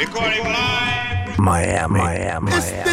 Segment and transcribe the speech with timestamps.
[0.00, 1.38] Recording live.
[1.38, 2.90] Miami, Miami, Miami.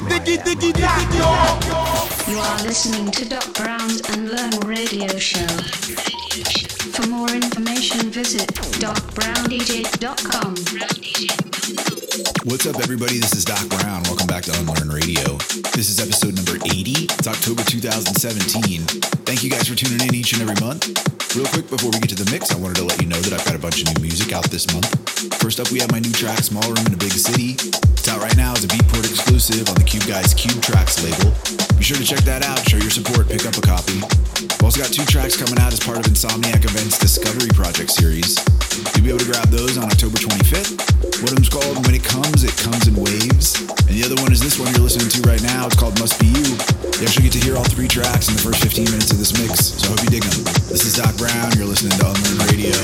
[2.27, 5.47] You are listening to Doc Brown's Unlearn Radio Show.
[6.91, 8.49] For more information, visit
[8.83, 10.55] docbrowndj.com.
[12.43, 13.19] What's up, everybody?
[13.19, 14.03] This is Doc Brown.
[14.03, 15.37] Welcome back to Unlearn Radio.
[15.71, 16.91] This is episode number 80.
[16.91, 18.81] It's October 2017.
[19.23, 21.26] Thank you guys for tuning in each and every month.
[21.35, 23.35] Real quick, before we get to the mix, I wanted to let you know that
[23.35, 24.87] I've got a bunch of new music out this month.
[25.43, 27.59] First up, we have my new track, Small Room in a Big City.
[27.59, 31.35] It's out right now as a Beatport exclusive on the Cube Guys Cube Tracks label.
[31.75, 33.99] Be sure to check that out, show your support, pick up a copy.
[34.39, 38.39] We've also got two tracks coming out as part of Insomniac Events Discovery Project series.
[38.95, 40.79] You'll be able to grab those on October 25th.
[41.19, 43.59] One of them's called When It Comes, It Comes in Waves.
[43.89, 45.67] And the other one is this one you're listening to right now.
[45.67, 46.55] It's called Must Be You.
[46.97, 49.33] You actually get to hear all three tracks in the first 15 minutes of this
[49.37, 50.45] mix, so I hope you dig them.
[50.69, 51.51] This is Doc Brown.
[51.57, 52.77] You're listening to Unlearn Radio.